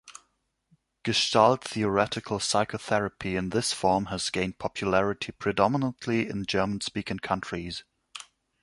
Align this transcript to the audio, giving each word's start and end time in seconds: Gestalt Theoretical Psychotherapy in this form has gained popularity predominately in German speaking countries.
Gestalt 1.03 1.63
Theoretical 1.63 2.39
Psychotherapy 2.39 3.35
in 3.35 3.51
this 3.51 3.71
form 3.71 4.05
has 4.05 4.31
gained 4.31 4.57
popularity 4.57 5.31
predominately 5.31 6.27
in 6.27 6.47
German 6.47 6.81
speaking 6.81 7.19
countries. 7.19 7.83